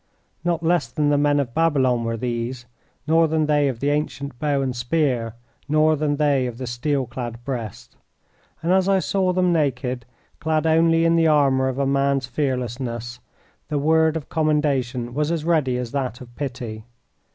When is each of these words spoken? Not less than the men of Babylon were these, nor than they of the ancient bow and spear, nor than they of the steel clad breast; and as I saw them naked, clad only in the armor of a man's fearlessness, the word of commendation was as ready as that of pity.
Not 0.43 0.63
less 0.63 0.87
than 0.87 1.09
the 1.09 1.17
men 1.19 1.39
of 1.39 1.53
Babylon 1.53 2.03
were 2.03 2.17
these, 2.17 2.65
nor 3.05 3.27
than 3.27 3.45
they 3.45 3.67
of 3.67 3.79
the 3.81 3.91
ancient 3.91 4.39
bow 4.39 4.63
and 4.63 4.75
spear, 4.75 5.35
nor 5.69 5.95
than 5.95 6.15
they 6.15 6.47
of 6.47 6.57
the 6.57 6.65
steel 6.65 7.05
clad 7.05 7.43
breast; 7.45 7.95
and 8.63 8.71
as 8.73 8.89
I 8.89 8.97
saw 8.97 9.31
them 9.31 9.53
naked, 9.53 10.07
clad 10.39 10.65
only 10.65 11.05
in 11.05 11.17
the 11.17 11.27
armor 11.27 11.67
of 11.67 11.77
a 11.77 11.85
man's 11.85 12.25
fearlessness, 12.25 13.19
the 13.67 13.77
word 13.77 14.17
of 14.17 14.27
commendation 14.27 15.13
was 15.13 15.31
as 15.31 15.45
ready 15.45 15.77
as 15.77 15.91
that 15.91 16.19
of 16.19 16.35
pity. 16.35 16.83